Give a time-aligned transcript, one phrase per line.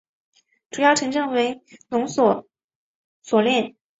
[0.71, 2.43] 主要城镇为隆勒
[3.21, 3.75] 索涅。